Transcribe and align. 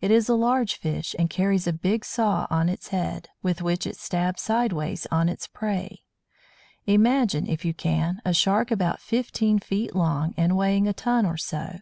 It 0.00 0.12
is 0.12 0.28
a 0.28 0.36
large 0.36 0.76
fish, 0.76 1.16
and 1.18 1.28
carries 1.28 1.66
a 1.66 1.72
big 1.72 2.04
saw 2.04 2.46
on 2.48 2.68
its 2.68 2.90
head, 2.90 3.30
with 3.42 3.60
which 3.60 3.88
it 3.88 3.96
stabs 3.96 4.40
sideways 4.40 5.04
at 5.10 5.28
its 5.28 5.48
prey. 5.48 6.04
Imagine, 6.86 7.48
if 7.48 7.64
you 7.64 7.74
can, 7.74 8.22
a 8.24 8.32
Shark 8.32 8.70
about 8.70 9.00
fifteen 9.00 9.58
feet 9.58 9.92
long 9.96 10.32
and 10.36 10.56
weighing 10.56 10.86
a 10.86 10.92
ton 10.92 11.26
or 11.26 11.36
so. 11.36 11.78